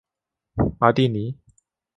[0.79, 1.37] 巴蒂尼。